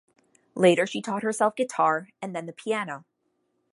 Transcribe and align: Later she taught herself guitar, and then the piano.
Later 0.55 0.87
she 0.87 0.99
taught 0.99 1.21
herself 1.21 1.55
guitar, 1.55 2.09
and 2.23 2.35
then 2.35 2.47
the 2.47 2.53
piano. 2.53 3.05